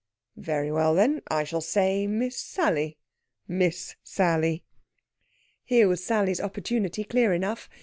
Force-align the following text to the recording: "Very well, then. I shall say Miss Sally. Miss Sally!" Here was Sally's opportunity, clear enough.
"Very 0.37 0.71
well, 0.71 0.95
then. 0.95 1.21
I 1.27 1.43
shall 1.43 1.61
say 1.61 2.07
Miss 2.07 2.35
Sally. 2.35 2.97
Miss 3.47 3.97
Sally!" 4.03 4.63
Here 5.63 5.87
was 5.87 6.03
Sally's 6.03 6.41
opportunity, 6.41 7.03
clear 7.03 7.33
enough. 7.33 7.69